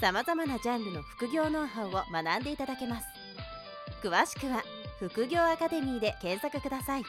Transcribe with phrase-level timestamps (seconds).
[0.00, 3.06] さまざまなジャンルの副業ノウハウを学んでいただけます。
[4.00, 4.62] 詳しくは
[5.00, 7.02] 副業アカデミーで検索ください。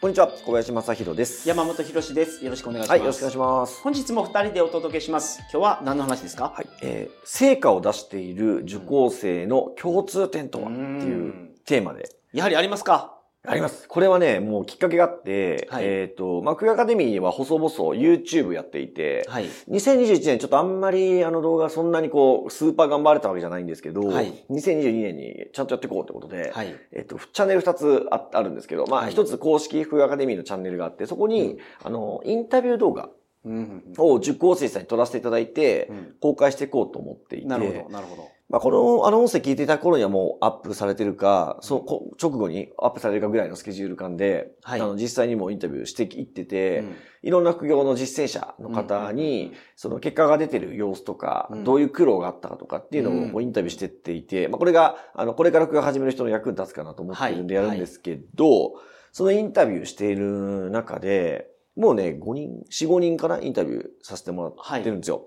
[0.00, 0.28] こんにちは。
[0.28, 1.48] 小林正弘です。
[1.48, 2.44] 山本博です。
[2.44, 3.82] よろしくお願いします、はいよろしくお願いします。
[3.82, 5.40] 本日も二人でお届けします。
[5.40, 6.52] 今日は何の話ですか？
[6.54, 10.68] はい、えー、成果を出している受講生の共通点とは？
[10.68, 11.34] っていう
[11.64, 12.08] テーマで。
[12.32, 13.13] やはりありますか？
[13.46, 13.86] あります。
[13.88, 15.84] これはね、もうきっかけがあって、はい。
[15.84, 19.46] えっ、と、マクアカデミーは細々 YouTube やっていて、はい。
[19.70, 24.32] 2021年ちょっとあんまりあの動画そんなにこう、スーパー頑張れたわけじゃないんですけど、はい。
[24.50, 26.74] 2022年にちゃんとやっていこうってことで、はい。
[26.92, 29.12] えっと、チャンネル2つああるんですけど、まあ、はい。
[29.12, 31.58] 一つ公式福アカデミーのチャンネルがあって、そこに、うん。
[31.82, 33.10] あの、インタビュー動画
[33.44, 36.14] うんを受講生さんに撮らせていただいて、うん。
[36.18, 44.80] 公開していこうと思っていて、なるほどなるほどまあ、この、あの音声聞いていた頃にはもうアップされてるか、そのこ直後にアップされるかぐらいのスケジュール感で、はい。
[44.80, 46.94] あの、実際にもインタビューしていってて、うん。
[47.24, 51.64] いろんな副業の実践者の方に、その結果が出てる様子とか、うん。
[51.64, 58.74] どういう苦労があったかとかっていうのうんをこうインタビューしてっていて、まあ、これが、あの、これから副業始める人の役に立つかなと思ってるんでやるんですけど、
[59.10, 65.26] そのインタビューしている中で、もうね、5人、4、5人かなインタビューさせてもらってるんですよ。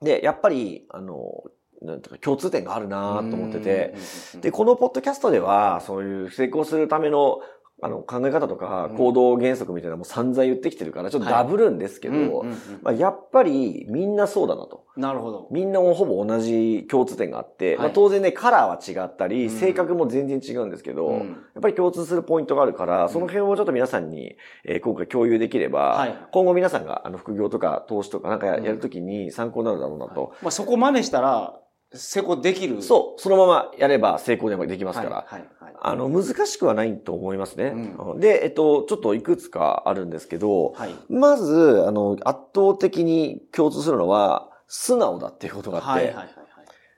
[0.00, 1.44] で、やっぱり、あの、
[1.82, 3.94] なんていうか共通点があるなと思ってて、
[4.34, 7.40] うんで、このポッドキャストでは、そういう成功するための、
[7.80, 8.96] あの、考え方とかうん。
[8.96, 12.44] 行動原則みたいなのも散々言ってきてるから、ちょっとダブるんですけど、
[12.82, 14.84] まあ、やっぱりみんなそうだなと。
[14.96, 15.48] なるほど。
[15.52, 17.78] みんなもほぼ同じ共通点があって、はい。
[17.78, 19.50] まあ、当然ね、カラーは違ったり、うん。
[19.50, 21.18] 性格も全然違うんですけど、うん。
[21.18, 26.18] やっぱり共通するポイントがあるから、その辺をちょっと皆さんに、えー今回共有できれば、はい。
[26.32, 30.32] 今後皆さんがあの副業とか投資とかなんかやるときに参考になるだろうなと。
[30.42, 31.60] まあそこ真似したら
[31.94, 35.24] 成功できるそう、そのままやれば成功でもできますから。
[35.26, 35.74] はいはいはい。
[35.80, 37.72] あの、難しくはないと思いますね。
[38.16, 40.94] うで、えっと、ちょっといくつかあるんですけど、はい。
[41.08, 46.34] まず、あの、圧倒的に共通するのは、素直だっていうことがあって、はいはいはいはい。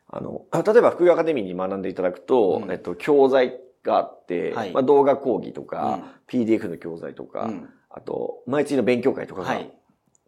[0.08, 2.72] あの、例えば副業アカデミーに学んでいただくと、うん。
[2.72, 4.72] えっと、教材があって、はい。
[4.72, 7.68] まあ、動画講義とか、PDF の教材とか、うん。
[7.90, 9.70] あと、毎月の勉強会とかが、はい。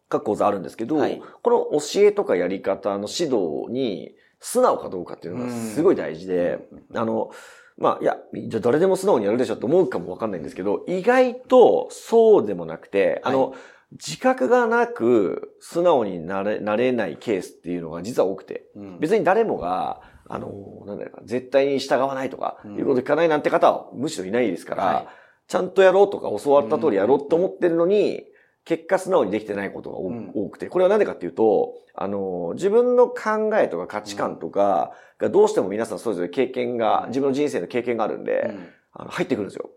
[0.07, 1.21] 各講座あるんですけど、はい。
[1.41, 6.59] この教えとかやり方の指導に素直かどうかっていうのがすごい大事で、
[6.93, 7.31] あの、
[7.77, 13.55] まあ、いや、じゃあ誰でも素直にやるでしょって思うかもわかんないんですけど、意外とそうでもなくて、あの、
[13.93, 18.99] 自覚がなく素直になれ、なれないケースっていうのが実は多くて、うん。
[18.99, 20.49] 別に誰もが、あの、
[20.85, 22.77] なんだろうか、絶対に従わないとか、うん。
[22.77, 25.07] いうこと聞かないなんて方はむしろいないですから、はい。
[25.47, 28.23] ちゃんとやろうとか教わった通りやろうと思ってるのに、
[28.65, 30.31] 結果素直にできてないことが多,、うん。
[30.33, 38.69] 多くて、これは何でかっていうと、あの、自分の考えとか価値観とかがどうしても皆さんそれぞれ経験が、自分の人生の経験があるんで、うん。
[38.93, 39.69] あの入ってくるんですよ。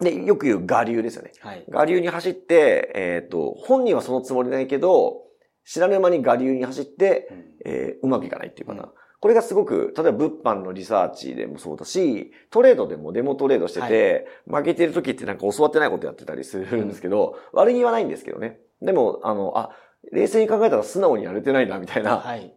[0.00, 1.32] で、よく言う我流ですよね。
[1.40, 1.64] はい。
[1.68, 5.22] 我流に走って、えっ、と、本人はそのつもりないけど、
[5.66, 7.44] 知らぬ間に我流に走って、うん。
[7.64, 8.92] えーうまくいかないっていうパターン。
[9.24, 18.58] うんこれがすごく、例えば物販のリサーチでもそうだし、トレードでもデモトレードしてて、負けてる時ってなんか教わってないことやってたりするんですけど、悪気はないんですけどね。
[18.82, 19.70] でも、あの、あ、
[20.12, 22.18] 冷静に考えたら素直にやれてないな、みたいな。
[22.18, 22.54] はい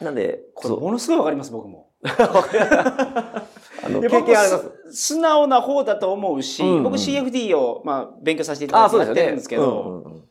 [0.00, 4.70] なんで、これものすごいわかります僕も あの、で経験あります。
[4.90, 10.22] 素直な方だと思うし、うんうん僕 CFD を、まあ、勉強させていただあ、いてるんですけど、うんうんうん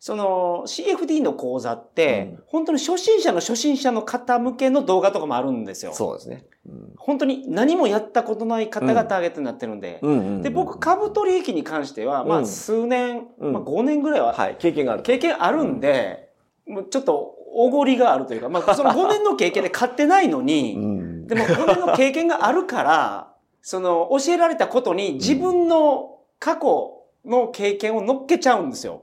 [0.00, 5.92] その CFD の講座って、うん本当に初心者の初心者の方向けの動画とかもあるんですよ。
[5.92, 6.46] そうですね。
[6.66, 10.00] うん本当に何もやったことない方がターゲットになってるんで。
[10.42, 15.02] で、僕、株取引に関しては、まあ、うん数年、うんまあ、5年ぐらいははい、経験がある。
[15.02, 16.30] 経験あるんで、
[16.66, 21.26] もうちょっとおごりがあるというか、まあ、その 5年の経験で買ってないのうに、ん。
[21.26, 29.02] でも5年の経験があるから、その教えられたことに自分の過去の経験を乗っけちゃうんですよ。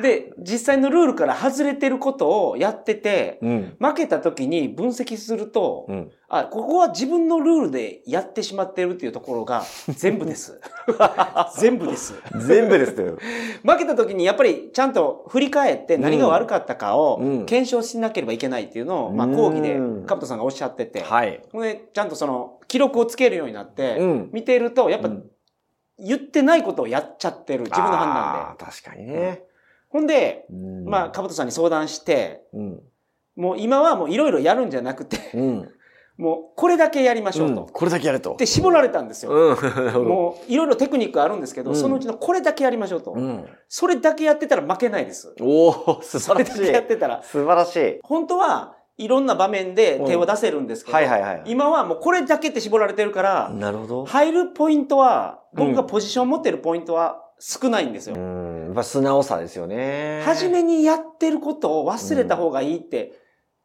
[0.00, 3.76] で、実際のルールから外れてることをやってて、うん。
[3.78, 6.10] 負けた時に分析すると、うん。
[6.28, 9.62] あ、ここは自分のルールでやってしまってるっていうところが
[9.96, 10.60] 全部です。
[11.58, 12.14] 全部です。
[12.46, 13.16] 全部ですよ。
[13.64, 21.42] 負けた時にやっぱりちゃんと振り返って何が悪かったかをうん検証しなければいけないっていうのを、まあうん講義でカブトさんがおっしゃってて、はい。
[21.92, 24.30] ちゃんとその記録をつけるようになって、うん。
[24.32, 25.24] 見ているとやっぱうん
[25.98, 28.64] 言ってないことをやっちゃってる自分の判断で。
[28.64, 29.44] 確かにね。
[29.96, 32.80] ほんで、うんまあ、かぶとさんに相談して、うん。
[33.34, 35.68] もう今はもういろいろやるんじゃなくて、うん。
[36.18, 37.62] もうこれだけやりましょうと。
[37.62, 38.36] うんこれだけやれと。
[38.38, 39.32] で、絞られたんですよ。
[40.04, 43.12] もういろいろテクニックあるんですけど、うんそのうちのこれだけやりましょうと。
[43.12, 43.46] うん。
[43.68, 45.34] それだけやってたら負けないです。
[45.40, 46.74] おお素それだけ晴らしい。
[46.74, 47.22] やってたら。
[47.22, 47.98] 素晴らしい。
[48.02, 51.42] 本当はいろんな場面で手を出せるんですけど、はいはいはい。
[51.46, 54.04] 今はもうこれだけって絞られてるから、なるほど。
[54.04, 58.16] 入るポイントは、うん僕がポジション持ってるポイントは少ないんですよ。
[58.16, 58.64] うん。
[58.66, 60.22] やっぱ素直さですよね。
[60.24, 63.12] 初めにやってることを忘れた方がいいって、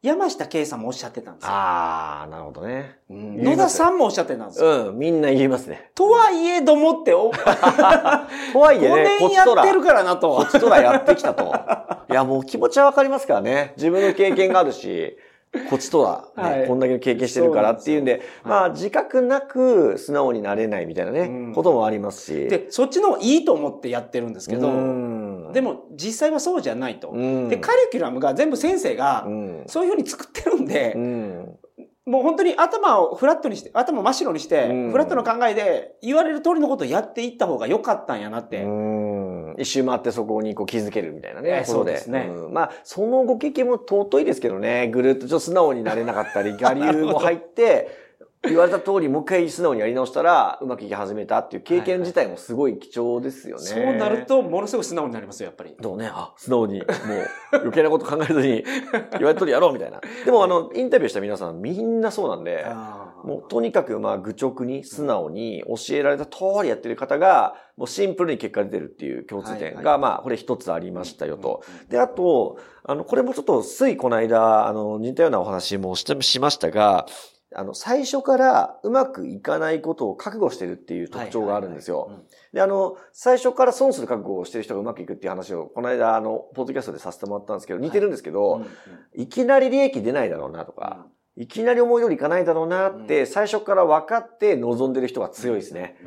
[0.01, 1.50] 山下圭さんもおっしゃってたんですよ。
[1.51, 2.97] ああ、なるほどね。
[3.09, 4.89] うん野田さんもおっしゃってたんですよ。
[4.89, 4.97] うん。
[4.97, 5.91] みんな言いますね。
[5.94, 7.39] とはいえどもって、お と
[8.59, 10.51] はいえ5ね、こ年やってるからなことっ。
[10.51, 11.53] ちとらやってきたと。
[12.09, 13.73] いや、もう気持ちはわかりますからね。
[13.77, 15.18] 自分の経験があるし、
[15.69, 16.03] こっちと
[16.36, 16.68] ら、ねはい。
[16.68, 21.53] こんだけ経験してるからっていうんで、でまあ、自覚なく素直になれないみたいなね、うん。
[21.53, 22.48] こともありますし。
[22.48, 25.51] で、そっちの方がいいと思ってやってるんですけど、うん。
[25.51, 27.09] でも実際はそうじゃないと。
[27.09, 27.50] うん。
[27.50, 29.63] で、カリキュラムが全部先生がうん。
[29.68, 31.57] そういうふうに作ってるんでう、ん。
[32.06, 34.92] もう本当に頭をフラットにして、頭を真っ白にして、うん。
[34.92, 38.63] フラットの考えで言われる通りのことをやっていった方が良かったんやなって。
[39.56, 41.63] うん一周回ってそこにこう気づけるみたいなね。
[41.65, 44.89] そうですねんまあ、そのご経験も尊いですけどね。
[44.89, 47.89] ぐるっとちょっと素直になれなかったり、我流も入って、
[48.44, 53.63] 言われた通りもう一回素直にやり直したら、うまくいき始めたっていう経験自体もすごい貴重ですよね。
[53.63, 54.25] そうなる。
[54.25, 55.75] と、ものすごい素直になりますよ、やっぱり。
[55.80, 56.88] どうね、あ、素直に、もう、
[57.54, 58.63] 余計なこと考えずに、
[59.12, 60.01] 言われた通りやろうみたいな。
[60.25, 62.65] でもあの、インタビューした皆さんみんなそうなんで、
[63.23, 71.63] もうとにかくまあ愚直に素直に教えられた通りやってる方が、もうシンプルに結果出てるっていう共通点はいが、まあこれ一つありましたよと。
[71.89, 77.06] で、あと、あの、これもちょっとついこの間、あの、似たようなお話もしてしましたが、
[77.53, 82.23] あの、最初からうまくいかないことを覚悟してるっていう特徴があるんですよ。
[82.53, 88.62] で、あの、最初から損する覚悟をしてる人がうまくいくっていう話を、この間、あの、ポッドキャストでさせてもらったんですけど、似てるんですけど、
[89.13, 91.07] いきなり利益出ないだろうなとか、
[91.42, 95.98] いきなり思い通りいかないだろうなって、最初から分かって望んでる人が強いですね。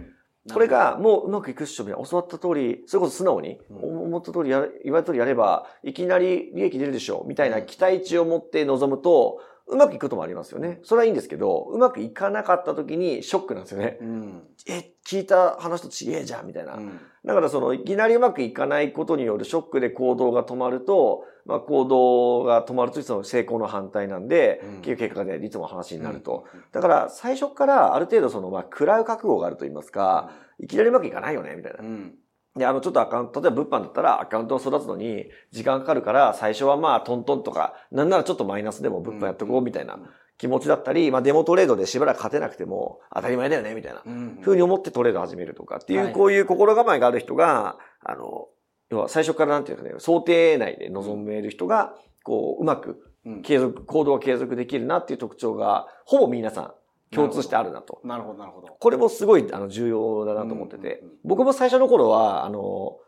[0.53, 4.03] これがもううまくいくっしょみたいな、教わった通り、それこそ素直に、うん。
[4.05, 10.81] 思った通りやる、言われた通りやれば、いきなり利益出るでしょう、みたいな期待値を持って臨むと、うまくいくこともありますよね。
[10.83, 13.99] それはいいんですけど、うまくいかなかった時にショックなんですよね。
[14.01, 16.75] うんえ、聞いた話と違えじゃん、みたいな。
[16.75, 26.45] うんだからその、いきなりうまくいかないことによるショックで行動が止まると、まあ行動が止まるとその成功の反対なんで、うん結局結果がね、いつも話になると。
[26.73, 31.83] だから最初からある程度その、まあ、食らう覚悟があると言いますか、いきなりうまくいかないよね、みたいなう。
[31.83, 32.15] ん
[32.57, 39.99] で、あの、ちょっとアカウント、例えば物販だったらアカウントを育つのに時間かかるから、最初はまあトントンとか、なんならちょっとマイナスでも物販やっとこうみたいな
[40.39, 44.03] 気持ちだったり、まあデモトレードでしばらく勝てなくても当たり前だよね、みたいな。
[44.07, 46.13] うんふうに思ってトレード始めるとかっていう、はい。
[46.13, 48.49] こういう心構えがある人が、あの、
[48.91, 53.43] 要は最初からなんていうかね、想定内で臨める人が、こう、うまくうん。
[53.43, 56.75] 継続、行動が継続できるなっていう特徴が、ほぼ皆さん
[57.13, 58.01] 共通してあるなと。
[58.05, 58.69] なるほど、なるほど。
[58.79, 62.99] これもすごいあの重要だなと思ってて、うんうんうん僕も最初の頃は、あの、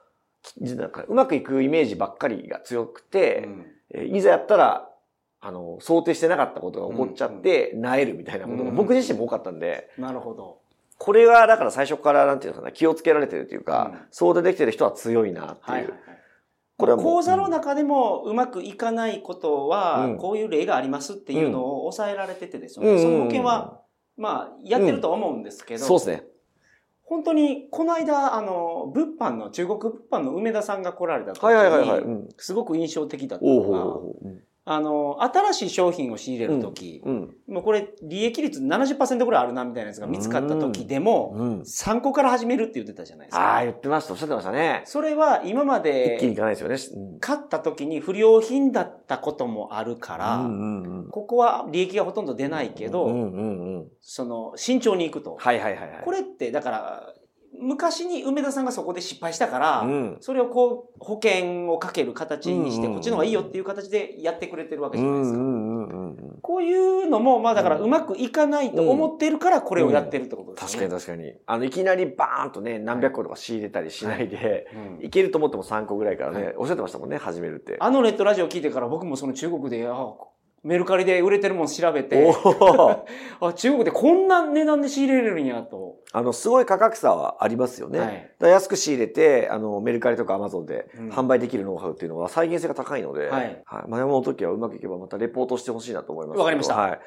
[0.57, 4.89] なんかうまくいくイメージばっかりが強くて、うんえーいざやったら、
[5.41, 10.61] あの、想定してなかったことが起こっちゃって、萎えるみたいなことが僕自身も多かったんで、なるほど。
[10.99, 15.71] これはだから最初からなんていうのかな、気をつけられてるというか、うんそうでできてる人は強いなっていう。
[15.71, 16.01] はいはいはい。
[16.79, 22.93] これは講座の中でもうまくいかないことはうん、こういう例がありますっていうのを抑えられててですよね。
[22.93, 23.81] うんその保険は、
[24.17, 26.25] まあ、やってるとは思うんですけど、そうですね。
[27.05, 32.01] 本当に、この間、あの、物販の、中国物販の梅田さんが来られた時はいはいはいはい。
[32.01, 32.29] うに、ん。
[32.37, 34.01] すごく印象的だったおうほうの
[34.33, 34.41] が。
[34.67, 37.35] うんあの、新しい商品を仕入れる時、うん。
[37.47, 41.61] もうこれ、利益率70%ぐらいあるな、みたいなやつが見つかった時でも、うん。
[41.61, 43.65] 3個から始めるって言ってたじゃないですああ、か。
[43.65, 44.13] 言ってました。
[44.15, 44.83] おっしゃってましたね。
[44.85, 46.77] それは今ま一気にいでかないですよね。
[46.97, 53.89] うん買った時に不良品だったこともあるから、うんうんうんここは利益がほとんど出ないけど、うんうんうん。
[54.01, 55.37] その、慎重にいくと。
[55.39, 56.03] はいはいはいはい。
[56.05, 57.15] これって、だから、
[57.61, 60.17] 昔に梅田さんがそこで失敗したから、うん。
[60.21, 65.39] それをこう、保険をかける形にして、うんこっちの方がいいよっていう形でやってくれてるわけうじゃないですか。
[65.39, 66.39] んうんうんうんうん。
[66.41, 70.95] こういうのも、まあだからうんうまくいかないと思ってるからこれをやってるってことです確かよね。
[70.95, 71.35] に確かに。
[71.47, 74.69] あの、いきなりバーンとね、何百個とか仕入れたりしないで、
[75.01, 77.77] うんいけると思っても3個ぐらいからね、はいおっしゃってましたもんね、始めるって。
[77.81, 80.15] あのネットラジオ聞いてから僕もその中国で、あ
[80.67, 83.03] メルカリで売れてるもん調べおて、ー
[83.41, 85.99] あ中国でこんな値段で仕入れれるんやと。
[86.13, 88.01] あの、すごい価格差はありますよね。
[88.01, 96.39] はい安く仕入れて、あの、メルカリとかアマゾンでうん販売できるノウハウっていうのは再現性が高いので、はいまあ、山本時はうまくいけばまたレポートしてほしいなと思います。
[96.39, 97.01] わかりましたはい。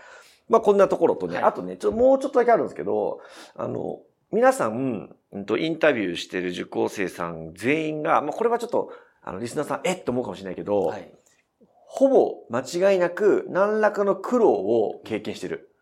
[0.47, 3.19] まあ、こんなところとね、はいあとね、ちょ、もうちょっとだけあるんですけど、
[3.55, 3.99] あの、
[4.31, 11.11] 皆さん、うんと、インタビューしてる受講生さん全員が、まあ、これはちょっと、あの、リスナーさん、えっと思うかもしれないけど、はい。
[11.91, 15.75] ほぼ間違いなく何らかの苦労を経験してる。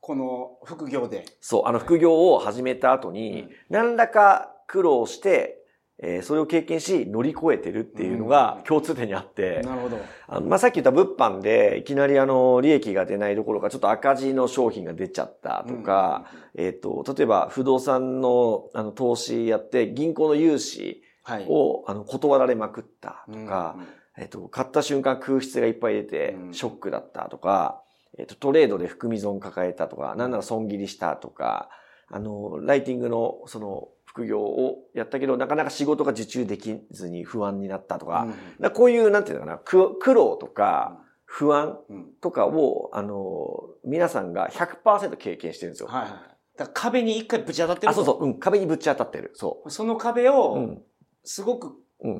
[0.00, 1.24] この副業で。
[1.40, 5.56] そう、あの副業を始めた後に、何らか苦労して、
[6.02, 9.98] えーそれを経験し乗り越えてるっていうのが共通点にあって、なるほど。
[10.26, 16.24] あのまあ、さっき言った物販でいきなりあの利益が出ないどころかちょっと赤字の商品が出ちゃったとか、
[16.56, 21.46] えっ、と、例えば不動産のあの投資やって銀行の融資はい。
[21.48, 23.76] をあの断られまくったとうんか、
[24.20, 27.82] えっと、買った瞬間空室がいっぱい出てうんショックだったとか、
[28.18, 31.70] えっと、トレードで含み損抱えたとか、なんなら損切りしたとか、
[32.08, 38.26] あの、ライティングのその副業をやったけど、なかなか仕事が受注できずに不安になったとか、
[38.60, 45.88] うんこういう、なんていうのかな、苦苦労とか不安うんとかを、あの、皆さんが100%経験してるんですよ。
[45.88, 46.10] はいはい。
[46.10, 46.24] だか
[46.64, 49.30] ら壁に一回ぶち当たってるあ、そうそう、うん、壁にぶち当たってる。
[49.34, 50.30] そその壁う。
[50.30, 50.82] うを、ん。
[51.24, 51.74] すごく、うん。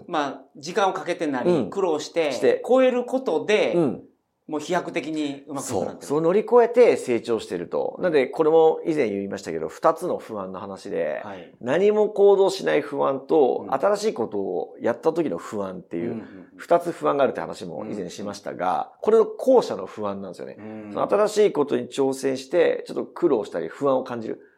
[0.07, 4.03] まあ、時間をかけてなり、うん苦労して、超えることで、うん。
[4.51, 5.73] もう飛躍的にうまく。
[5.73, 6.07] なってる。
[6.07, 7.97] そう乗り越えて成長してると。
[8.01, 11.55] なんで、これも以前言いましたけど、二つの不安の話で、はい。
[11.61, 16.25] 何も行動しない不安と、うん新しいことをやった時の不安っていう、
[16.57, 20.57] 二つ不安があるって話も以前しましたが、これの後者の不安なんですよね。
[20.59, 24.50] うんその新しいことに挑戦して、ちょっと苦労したり不安を感じるうん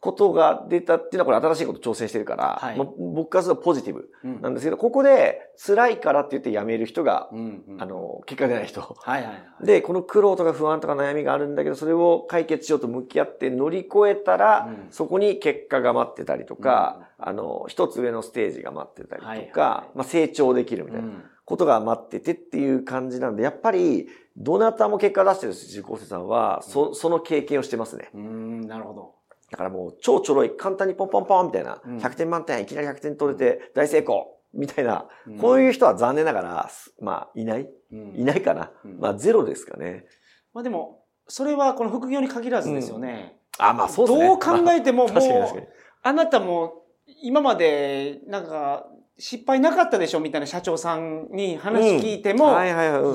[0.00, 2.76] ことが出たっていうのは、これ新しいこと挑戦してるから、はい。
[2.76, 4.40] もう僕からするとポジティブうん。
[4.40, 7.82] なんですけど、ここで辛いからって言って辞める人が、うんうん。
[7.82, 8.80] あの、結果出ない人。
[8.80, 9.66] はいはいはい。
[9.66, 14.86] で、この苦労とか不安とか悩みがあるんだけど、それを解決しようと向き合って乗り越えたら、うん。
[14.90, 21.24] そこに結果が待ってたりとか、あの、一つ上のステージが待ってたりとか、はいはいまあ、成長できるみたいなうん。
[21.46, 28.08] ことが待っててっていう感じなんで、やっぱり、どなたも結果出してる受講生さんは、そ、その経験をしてますね。
[28.14, 29.14] うーん、なるほど。
[29.50, 36.70] だからもう、超ちょろい、簡単にポンポンポンみたいな、うん100点満点、いきなり100点取れて大成功みたいな、うんこういう人は残念ながら、
[37.00, 37.68] まあ、いない？
[37.92, 38.70] うんいないかな？
[38.84, 40.06] うんまあ、ゼロですかね。
[40.52, 43.38] まあでも、それはこの副業に限らずですよね。
[43.58, 44.26] あ、まあそうですね。
[44.26, 45.68] どう考えてももう。
[46.02, 46.82] あなたも
[47.22, 48.86] 今までなんか
[49.18, 52.60] 失敗なかったでしょみたいな社長さんに話聞いても、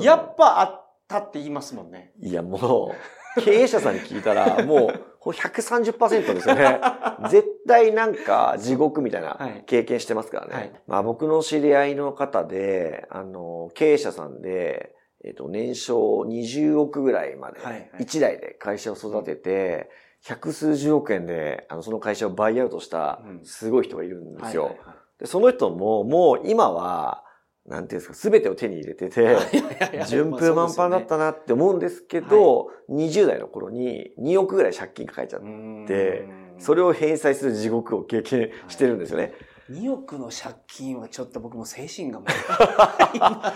[0.00, 2.12] やっぱあったって言いますもんね。
[2.20, 2.94] いや、もう、
[3.36, 6.80] 経営者さんに聞いたら、 もう、これ130%ですよね。
[7.28, 10.54] 絶対なんか地獄みたいはない経験してますからね。
[10.54, 19.90] はいまあ僕の知り合いの方で、あの、経営者さんで、えっと、年商20億ぐらいまではいはい、一代で会社を育てて、
[20.22, 24.76] 百数十億円で、あの、その会社をバイアウトしたうん、すごい人がいるんですよ。
[25.18, 27.24] でその人も、もう今は、
[27.66, 29.36] なんていうんですか、すべてを手に入れてて、
[30.08, 39.34] 順風満帆だったなって思うんですけど、20代の頃に2億ぐらい借金抱えちゃって、それを返済する地獄を経験してるんですよね。
[39.70, 42.28] 2億の借金はちょっと僕も精神がもう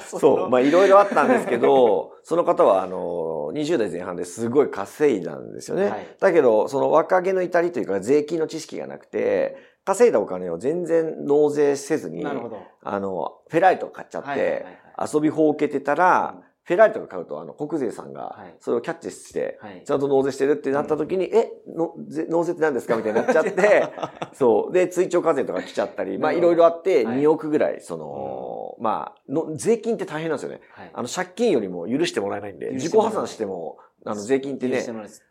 [0.20, 0.48] そう。
[0.48, 5.90] まあいろいろあったんですけど、 その方はあの、20代前半ですごい稼いだんですよね。
[5.90, 12.62] はいだけど、その若気の至りというか税金の知識がなくて、稼いだお金を全然納税せずに、なるほど。
[12.82, 14.74] あの、フェラーリとか買っちゃって、はいはいはいはい。
[15.14, 16.44] 遊びほうけてたら、うん。
[16.66, 19.82] フェラーリとか買うと、あの、国税さんがはい、それをキャッチして、はい。
[19.84, 23.88] ちゃんと納税してるってなった時に、え、のぜ納税って何ですかみたいになっちゃって、
[24.32, 24.72] そう。
[24.72, 27.18] で、追徴課税とか来ちゃったり、まあ、いろいろあって、はい。
[27.18, 30.62] 2億ぐらい、その、まあの、税金って大変なんですよね。
[30.70, 30.90] はい。
[30.94, 33.76] あの、借金よりも許してもらえないんで、自己破産しても、
[34.06, 34.80] あの、税金ってね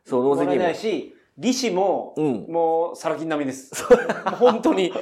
[0.06, 0.74] そう納税義務
[1.38, 3.72] 利子も、うんもう、サラ金並みです。
[4.40, 4.94] 本当に。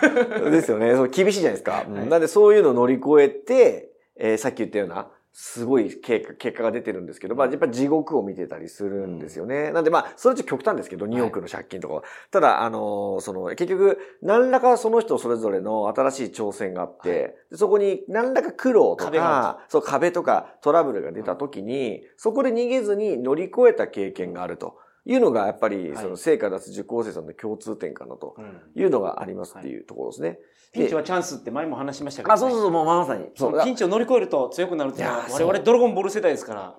[0.50, 0.94] ですよね。
[0.94, 1.84] そう厳しいじゃないですか。
[1.88, 9.70] うんはいなんでそういうのを乗り越えて、えーさっき言ったような、すごい結果結果が出てるんですけど、まあやっぱり地獄を見てたりするんですよね。
[9.70, 12.02] なんでまあ、それちょっと極端ですけど、2億の借金とかは。
[12.30, 24.76] ただ、あのーその、結局、何らかその人それぞれの新しい挑戦があって、はいでそこに何らか苦労とか、そう、壁とかトラブルが出た時に、そこで逃げずに乗り越えた経験があると
[25.08, 30.38] いうのが、やっぱり、はいその成果出す受講生さんの共通点かなとうんいうのがありますっていうところですね。
[30.70, 32.34] ピンチはチャンスって前も話しましたけど、ね。
[32.34, 33.24] あ、そうそうそう、もうまさに。
[33.34, 36.76] そのピンチを乗り越えると強くなるっていうのは、我々ドラゴンボール世代ですから。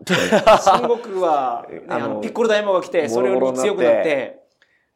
[0.67, 4.38] 孫悟空は、ね、あの、ピッコロ大魔が来て、それより強くなって、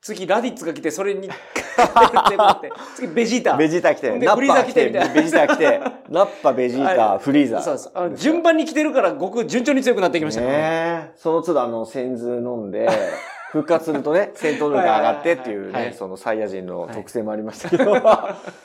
[0.04, 1.30] 次ラディッツが来て、それに
[2.94, 3.56] 次ベジータ。
[3.56, 5.80] ベジータ来て、ナッパ来て、ベジータ来て、
[6.12, 7.20] ナッパ、ベジータ、はい。
[7.20, 7.62] フリーザ。
[7.62, 7.92] そうです。
[7.94, 11.14] あの順番に来てるから、ごく順調に強くなってきましたね。
[11.16, 12.90] その都度あの、先頭飲んで、
[13.52, 17.96] 復活するとね、戦闘力が上がってっていうね、はいはいはいそのサイヤ人の特性もありましたけど、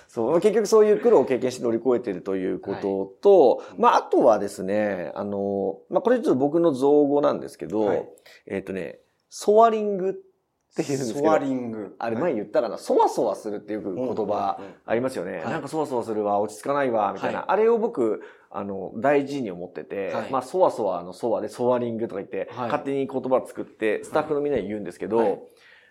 [0.09, 8.09] そう、結局そういう苦労を経験して乗り越えてるということと、まあ、あとはですね、あの、まあ、これちょっと僕の造語なんですけど、はい。
[8.49, 8.99] えっ、とね、
[9.31, 10.15] ソアリングっ
[10.83, 11.97] って言うんですけソワど、リング。
[11.99, 15.39] あれ前言ったかな、そわそわするっていう言葉ありますよね。
[15.39, 15.45] はい。
[15.51, 17.41] なんかそわそわするわ、落ち着かないわ、みたいな。
[17.41, 17.49] はい。
[17.49, 20.31] あれを僕、あの、大事に思ってて、はい。
[20.31, 22.71] まあ、そわそわのそわで、ソワリングとか言って、はい。
[22.71, 25.39] 勝手に言葉作って、スタッフのみんなに言うんですけど、はい。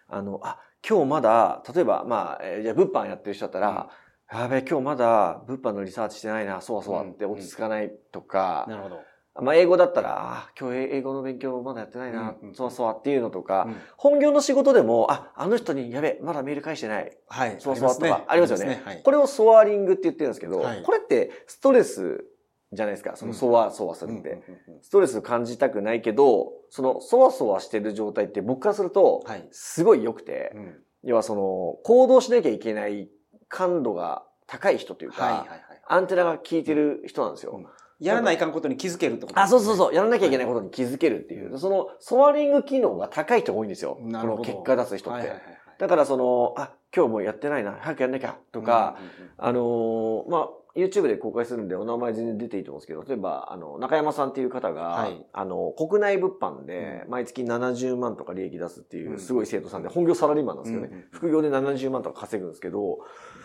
[0.09, 3.89] あの、あ、今日まだ、例えば、まあ、えーじゃあ物販やってる人だったら、
[4.31, 7.31] やべえ、今日まだ物販のリサーチしてないな、そわそわってうん。
[7.33, 8.99] 落ち着かないとか、なるほど。
[9.41, 17.17] まあ、英語だったら、あ今日英語の勉強まだやってないなうんうん、そわそわっていうのとか、うん本業の仕事でも、あ、あの人に、やべえ、まだメール返してない。
[17.27, 17.55] はい。
[17.59, 18.81] そわそわとかありますよね。
[18.85, 19.01] はい。
[19.03, 22.25] これをソワリングって言ってるんですけど、はいこれってストレス
[22.73, 23.15] じゃないですか。
[23.15, 24.29] そのソワソワするって。
[24.29, 29.47] うんうんうんストレス感じたくないけど、そのソワソワしてる状態って僕からすると、はい。
[29.51, 33.07] すごい良くて、うん要はその、行動しなきゃいけない
[33.47, 35.61] 感度が高い人というか、はいはいはい。
[35.87, 37.61] アンテナが効いてる人なんですよ。
[37.99, 39.77] やらないかんことに気づけるってことあ、そうそうう。
[39.77, 39.93] そう。
[39.93, 41.57] やらなきゃいけないことに気づけるっていう。
[41.57, 43.97] その、ソワリング機能が高い人が多いんですよ。
[44.01, 45.19] なるほどこの結果出す人って。
[45.19, 48.97] はいはいはいはいだからその、あ、今日もうやってないな、早くやんなきゃ、とか、、
[49.37, 60.87] あのーまあ、YouTube で公開するんでお名前全然出ていいと思うんですけど、例えば、あの、中山さんっていう方が、はいあの、国内物販でう毎月70万とか利益出すっていうう、んすごい生徒さんで、本業サラリーマンなんですよね。
[60.91, 62.99] うんうん副業で70万とか稼ぐんですけど、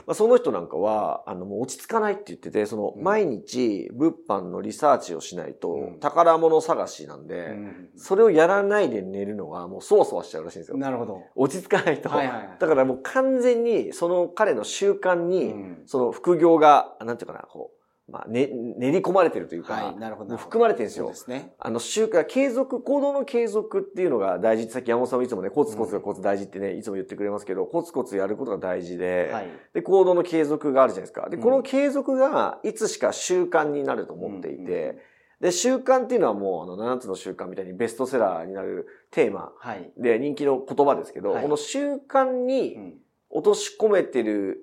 [0.06, 10.76] まあ、その人なんかは、あの、もう落ち着かないって言ってて、その、うん毎日物販のリサーチをしないとうん、宝物探しなんで、うんそれをやらないで寝るのがもうそわそわしちゃうらしいんですよ。
[10.76, 11.23] なるほど。
[11.35, 12.09] 落ち着かないと。
[12.09, 17.81] はいはいはいだからもう完全にその彼の習慣に、うんその副業が、なんていうかな、こう、
[18.12, 20.37] まあ、ね、練り込まれてるというか、はい、なるほど。
[20.37, 21.54] 含まれてるんですよそうですね。
[21.59, 29.49] あの習慣、継続、行動の継続っていうのが大事さっき山本さんもいつもね、コツコツがコツ大事ってね、いつも言ってくれますけど、コツコツやることが大事で、はい。
[29.73, 31.31] で、行動の継続があるじゃないですか。
[31.31, 34.99] で、うんこの継続がいつしか習慣になると思っていて、
[35.40, 39.90] で、習慣っていうのはもう、あの、7つの習慣みたいにベストセラーになるテーマはい。
[39.97, 42.95] で人気の言葉ですけど、はいこの習慣にうん
[43.33, 44.59] 落とし込めてる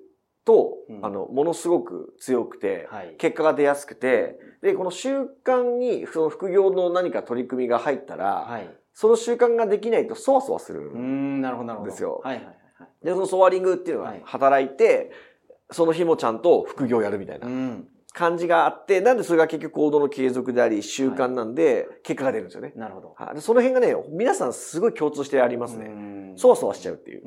[0.50, 3.14] と、うんあの、ものすごく強くて、はい。
[3.18, 8.68] 結果が出やすくて、で、この習慣に、その副業の何か取り組みが入ったら、はい。
[8.92, 10.80] その習慣ができないとそわそわする。
[10.80, 11.90] ん、なるほど、なるほど。
[11.92, 13.04] ですよはいはいはい。
[13.04, 15.12] で、そのソワリングっていうのがはい働いて、
[15.70, 17.88] その日もちゃんと副業やるみたいなうん。
[18.12, 22.72] 感じがあって、なんでそれが結局行動の継続であり、習慣なんで、結果が出るんですよね。
[22.74, 23.14] なるほど。
[23.40, 25.88] その辺がね、皆さんすごい共通してありますね。
[25.88, 27.22] ねそわそわしちゃうっていう。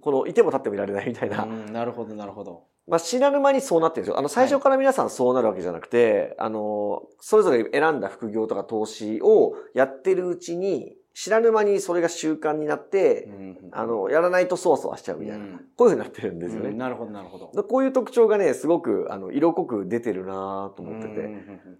[0.00, 1.44] この、いても立ってもいられないみたいな。
[1.44, 2.64] うんなるほど、なるほど。
[2.86, 4.18] まあ、知らぬ間にそうなってるんですよ。
[4.18, 13.28] あの、最初から皆さんそうなるわけじゃなくて、あの、それぞれ選んだ副業とか投資をやってるうちに、知らぬ間にそれが習慣になって、
[13.72, 15.44] あの、やらないとそわそわしちゃうみたいな。
[15.44, 16.70] うんこういうふうになってるんですよね。
[16.70, 17.52] うんなるほど、なるほど。
[17.54, 21.30] でこういう特徴がね、すごく、あの、色濃く出てるなと思ってて。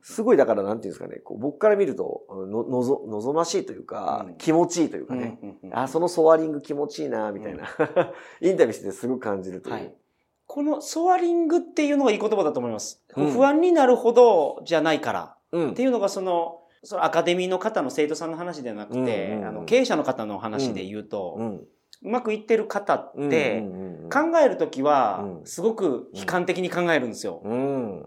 [0.03, 5.39] すごいだから、なんていうんですかね、こう僕から見ると、の、のぞ、望ましいというか、うん気持ちいいというかね。
[5.73, 7.65] あ、そのソワリング気持ちいいなみたいな、
[8.41, 9.75] インタビューしててすごく感じるという。
[9.75, 9.95] はい。
[10.47, 13.05] このソワリングっていうのがいい言葉だと思います。
[13.17, 15.37] うん不安になるほどじゃないから。
[15.53, 21.43] うんっていうのがその、そのアカデミーの方の生徒さんの話ではなくて、うんうんうんあの経営者の方の話で言うと、う。
[21.43, 21.61] うん
[22.01, 27.43] まくいってる方って、うんうんうんうん考えるときはう、んすごく悲観的に考えるんですよ。
[27.45, 28.07] うん。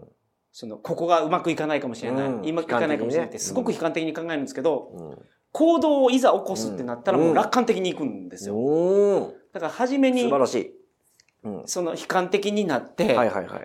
[0.50, 2.26] その、ここがうまくいかないかもしれない。
[2.26, 5.18] うんうまくいかないかもしれないって、すごく悲観的に考えるんですけど、うん。
[5.52, 8.56] 行動をいざ起こすってなったらうんもう楽観的に行くんですよ。
[8.56, 9.34] うん。
[9.52, 10.72] だから初め素に晴らしい。
[11.44, 11.62] うん。
[11.66, 13.16] その悲観的になって。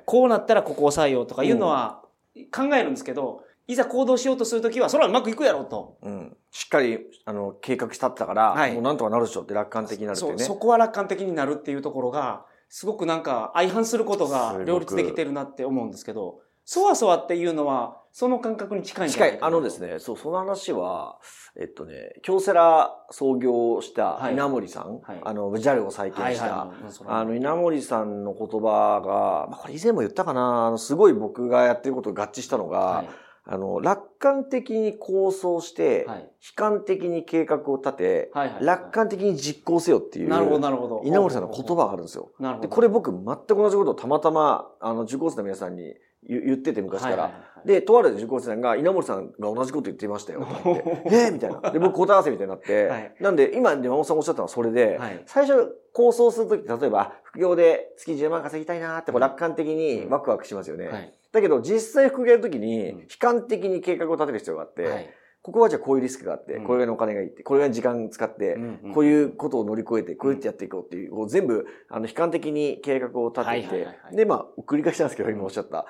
[0.06, 2.04] こうなったらここを抑えようとかいうのは
[2.52, 5.98] 考えるんですけど、いざ行動しようとするときは、それはうまくいくやろうと。
[6.02, 6.38] うん。
[6.52, 10.38] しっかり、あの、計画したってたから、はいもうなんとかなるでしょって楽観的になるっていね。
[10.38, 19.30] そううそこは楽観的になるっていうところが、すごくなんか相反することが両立できてるなって思うんですけど、そわそわっていうのは、その感覚に近いんじゃ近い。
[19.32, 19.80] ないかなあのです。
[19.80, 21.18] ね、そう、その話は、
[21.58, 26.70] えっとね、京セラ創業したはい稲森さん、はいあの、JAL を再建はいした、
[27.06, 33.10] あの、稲森さんの言葉が、まあ、これ以前も言ったかな、あの、すごい僕がやってることと合致したのが、はい
[33.50, 41.02] あの、楽観的に構想して、はい悲観的に計画を立て、はいはい楽観的に実行せよっていう、なるほど、なるほど。
[41.04, 42.32] 稲森さんの言葉があるんですよ。
[42.38, 42.70] で、なるほど。
[42.70, 45.96] これ僕全く同じことをたまたま、あの、受講生の皆さんに
[46.28, 47.16] 言言ってて昔から。
[47.16, 50.48] はいはいはいはいで、とある受講生さんが、稲森さんが同じこと言ってましたよ。
[51.06, 51.72] えーみたいな。
[51.72, 52.86] で、僕答え合わせみたいになって。
[52.88, 60.88] はいなんで、今、山本さんがおっしゃったのはそれで、はい最初構想するとき、例えば、副業で月10万稼ぎたいなーって楽観的にワクワクしますよね。
[60.88, 61.14] はい。
[61.32, 65.10] だけど、実際副業やるときにうん、悲観的に計画を立てる必要があって、はい。
[65.42, 66.64] ここはじゃあこういうリスクがあって、うん。
[66.64, 75.86] これぐらいのお金がいって、これぐらいの時間使って、うんうんこういうことを乗り越えて、こうやってやっていこうっていう、こう全部、あの、悲観的に計画を立ててで、まあ、繰り返しなんですけど、今おっしゃった、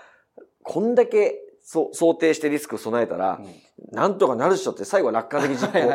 [0.64, 3.42] こんだけそう想定してリスクを備えたら、
[3.92, 5.86] なんとかなるっしょって最後は楽観的実行。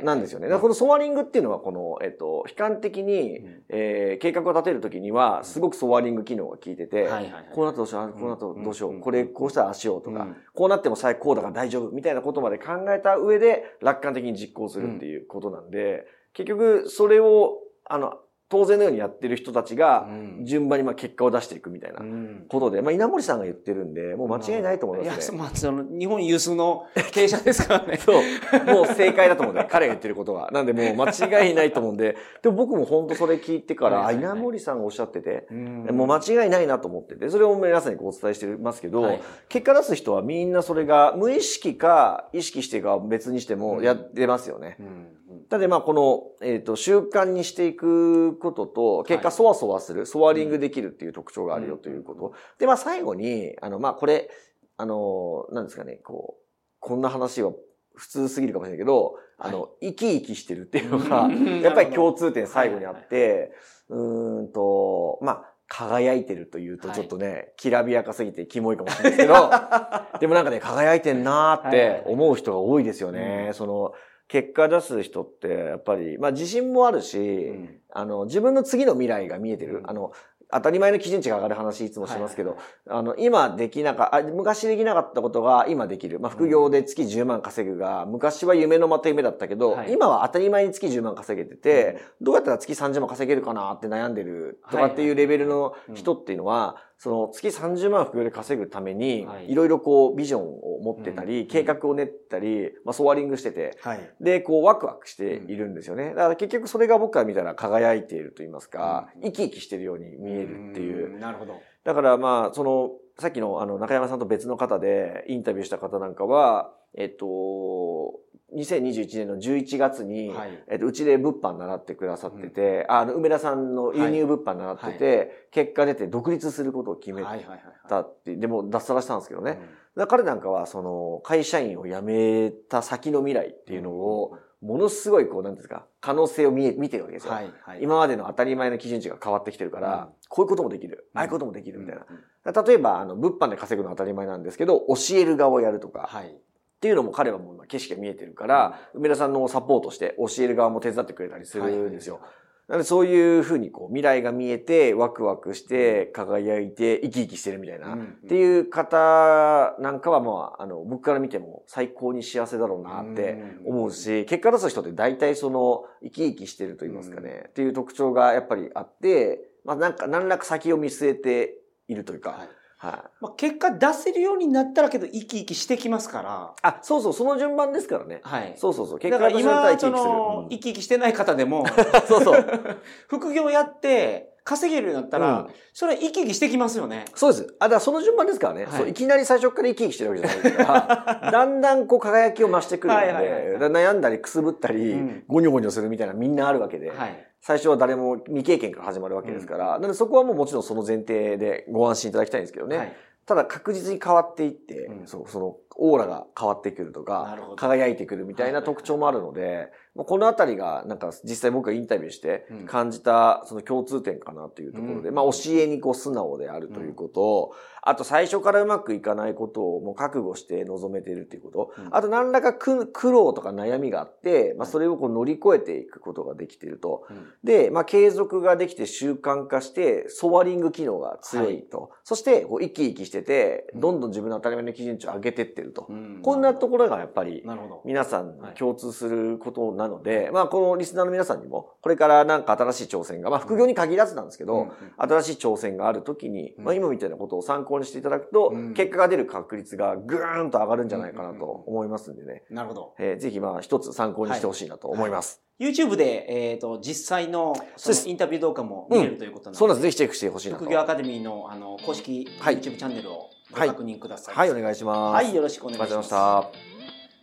[0.06, 0.46] なんですよね。
[0.46, 3.62] だからこのソワリングっていうのは、この、えっと、悲観的に、うん。
[3.68, 7.08] えー計画を立てるときには、すごくソワリング機能が効いてて、
[7.54, 9.00] こうなったらどうしよう、あこうなったらどうしよう、うん。
[9.02, 10.36] これこうしたらああしようとか、うん。
[10.54, 18.14] こうなっても最高だから大丈夫みたいなことまで考えた上で楽観的に実行するっていうことなんで、結局それを、あの、
[18.52, 25.36] 当然のようにやってる人たちがうん順番にまあ結果を出していくみたいなうんことで、まあ稲森さんが言ってるんで、もう間違いないと思いますね。
[25.36, 27.96] いや、まあ、その、日本有数の経営者ですからね。
[28.04, 28.64] そう。
[28.66, 30.50] もう正解だと思うんで、彼が言ってることは。
[30.50, 44.76] なんでもう間違いないと思うんで、でも僕も本当それ聞いてから、稲森さんがおっしゃってて、うんもう間違いないなと思ってて、それを皆さんにこうお伝えしてますけど、はい結果出す人はみんなそれが無意識か意識してかは別にしてもやってますよね。
[44.80, 52.34] うんただまあこの、えっ、と、習慣にしていくことと、結果そわそわする、ソワリングできるっていう特徴があるよということ。
[52.58, 54.30] で、まあ最後に、あの、まあこれ、
[54.76, 56.42] あの、なんですかね、こう、
[56.80, 57.52] こんな話は
[57.94, 63.52] 普通すぎるかもしれないけど、あの、生き生きしてるっていうのが、 うんやっぱり共通点最後にあって、
[63.88, 69.50] うーんと、まあ、輝いてるというとちょっとね、きらびやかすぎてキモいかもしれないですけど、
[70.20, 73.52] でもなんかね、輝いてんなーって思う人が多いですよね。
[73.54, 73.94] その、
[74.32, 77.80] 結果出す人って、やっぱり、まあ自信もあるし、うん。
[77.90, 79.80] あの、自分の次の未来が見えてる。
[79.80, 79.90] うん。
[79.90, 80.12] あの、
[80.50, 86.18] 当たり前の基準値が上がる話いつもしますけど、はいあの、今できなかあ、昔できなかったことが今できる。
[86.18, 89.92] まあ副業で月10万稼ぐが、昔は夢のまた夢だったけど、はい。
[89.92, 104.14] 今は当たり前に月10万稼げてて、どうやったら月30万稼げるかなって悩んでるとかっていうレベルの人っていうのは、その月30万副業で稼ぐためには、いいろいろこうビジョンを持ってたり、うん計画を練ったり、まあソワリングしてて、はい。
[104.20, 106.10] で、こうワクワクしているんですよね。
[106.10, 111.16] だから結局それが僕から見たら輝いていると言いますか、うん生き生きしてるように見えるっていう。
[111.16, 111.18] ん。
[111.18, 111.60] なるほど。
[111.82, 118.12] だからまあ、その、さっきのあの中山さんと別の方でインタビューした方なんかは、えっと、
[118.54, 129.50] 2021年の11月に、はいえっと、うちで物販習ってくださってて、あの、梅田さんの輸入物販習ってて、結果出て独立することを決めはいはいはいたって、でも脱サラしたんですけどね。
[129.50, 129.58] はい。
[129.96, 137.32] だから彼なんかは、その、会社員を辞めた先の未来っていうのを、ものすごい、こう、なんですか、可能性を見え、見てるわけですよ。
[137.32, 137.82] はいはい。
[137.82, 141.10] 今までの当たり前の基準値が変わってきてるから、うんこういうこともできる。
[141.12, 142.06] うんああいうこともできるみたいな。
[142.08, 142.66] うん。
[142.66, 146.34] 例えば、あの、物販で稼ぐのは当たり前なんですけど、教える側をやるとか、はい。
[146.82, 152.18] っていうのも彼はもう今景色が見えてるから、梅田さんのサポートして教える側も手伝ってくれたりするんですよ。
[152.66, 172.48] なのでそういうふうにこう未来が見えてワクワクして輝いて生き生きしてるみたいな、うんっていう方なんかはまああの僕から見ても最高に幸せだろうなって思うし、結果出す人って大体その生き生きしてると言いますかね、っていう特徴がやっぱりあって、まあなんか何らか先を見据えているというか、はい。
[172.82, 172.92] はい。
[173.20, 176.54] まあ、結果出せるようになったらけど生き生きしてきますから。
[176.62, 178.20] あ、そうそう、その順番ですからね。
[178.24, 178.54] はい。
[178.56, 178.98] そうそうそう。
[178.98, 179.92] 結果出されたら生き生きする。
[179.92, 181.64] のうん、生き生きしてない方でも、
[182.08, 182.44] そうそう。
[183.06, 187.06] 副業やって稼げるようになったら、うんそれは生き生きしてきますよね。
[187.14, 187.54] そうです。
[187.58, 188.64] あ、だからその順番ですからね。
[188.64, 197.31] はいそういきなり最初から生き生きしてるわけじゃないですから、 だんだんこう輝きを増してくるので、はいはいはい悩んだりくすぶったり、うんゴニョゴニョするみたいなみんなあるわけで、はい。
[197.42, 202.76] 最初は誰も未経験から始まるわけですから、なのでそこはもうもちろんその前提でご安心いただきたいんですけどね。
[202.76, 202.96] はい。
[203.26, 212.66] ただ確実に変わっていって、うんそうそのオーラが変わってくるとなか輝いてくるみたいな特徴もあるので、このあたりがなんか実際僕がインタビューしてうん。
[212.66, 215.14] 感じたその共通点かなというところで、うん。
[215.14, 221.88] まあ教えにこう素直であるということ、あと最初からうまくいかないことをもう覚悟して臨めているということ、うん。
[221.90, 227.04] あと何らか苦苦労とか悩みがあって、まあそれをこう乗り越えていくことができていると。
[227.10, 227.26] うん。
[227.44, 231.90] で、まあ、継続ができて習慣化して、ソワリング機能が強いと。
[232.04, 233.80] そして、こう生き生きしてて、うん。
[233.80, 235.86] どんどん自分の当たり前の基準値を上げてってると。
[235.88, 236.20] うん。
[236.22, 237.44] こんなところがやっぱり。
[237.84, 252.44] 皆さん共通することなので、まあ、このリスナーの皆さんにも、これからなんか新しい挑戦が、まあ、副業に限らずなんですけど、うんうん新しい挑戦があるときに、うんまあ、今みたいなことを参考にしていただくと、うん結果が出る確率がぐーんと上がるんじゃないかなと思いますんでね。
[252.50, 252.94] なるほど。
[252.98, 255.42] えーぜひ、まあ、一つ参考にしてほしいなと思います。
[255.60, 259.82] YouTube で、えっ、と、実際の、のインタビュー動画も見れるということなので、そうなんです。
[259.82, 260.64] ぜひチェックしてほしいなと。
[260.64, 264.34] 副業アカデミーの、あの、公式はい YouTube チャンネルをごはい確認ください。
[264.34, 265.24] はい、お願いします。
[265.24, 266.10] はい、よろしくお願いしありがとうます。
[266.10, 266.71] ございま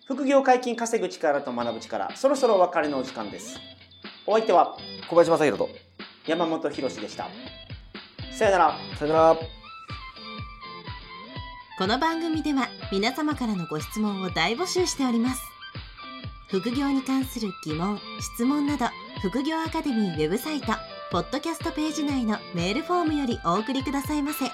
[0.10, 3.60] 副業解禁稼ぐ力と学ぶ力、そろそろお別れのお時間です。
[4.26, 4.76] お相手は。
[5.08, 5.70] 小林正宏と。
[6.26, 7.28] 山本博史でした。
[8.32, 8.80] さよなら。
[8.98, 9.38] さよなら。
[11.78, 15.42] この番組では皆様からのご質問を大募集しております
[16.50, 18.88] 副業に関する疑問・質問など
[19.22, 20.74] 副業アカデミーウェブサイト
[21.10, 24.48] ポッドキャストページ内のメールフォームよりお送りくださいませ